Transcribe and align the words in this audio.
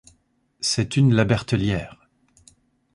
C’est 0.61 0.97
une 0.97 1.13
La 1.13 1.25
Bertellière. 1.25 2.09